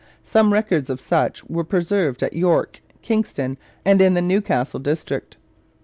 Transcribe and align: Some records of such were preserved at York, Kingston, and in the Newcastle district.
Some 0.23 0.51
records 0.51 0.89
of 0.89 0.99
such 0.99 1.43
were 1.47 1.63
preserved 1.63 2.23
at 2.23 2.33
York, 2.33 2.81
Kingston, 3.03 3.59
and 3.85 4.01
in 4.01 4.15
the 4.15 4.19
Newcastle 4.21 4.79
district. 4.79 5.37